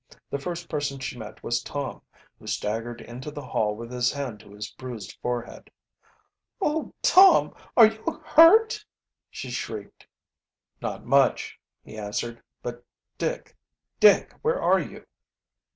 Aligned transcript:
The 0.31 0.39
first 0.39 0.67
person 0.67 0.97
she 0.97 1.15
met 1.15 1.43
was 1.43 1.61
Tom, 1.61 2.01
who 2.39 2.47
staggered 2.47 3.01
into 3.01 3.29
the 3.29 3.45
hall 3.45 3.75
with 3.75 3.91
his 3.91 4.11
hand 4.11 4.39
to 4.39 4.51
his 4.51 4.71
bruised 4.71 5.15
forehead. 5.21 5.69
"Oh, 6.59 6.95
Tom, 7.03 7.53
are 7.77 7.85
you 7.85 8.19
hurt?" 8.25 8.83
she 9.29 9.51
shrieked. 9.51 10.07
"Not 10.81 11.05
much," 11.05 11.59
he 11.83 11.99
answered. 11.99 12.41
"But 12.63 12.83
Dick 13.19 13.55
Dick, 13.99 14.33
where 14.41 14.59
are 14.59 14.79
you?" 14.79 15.05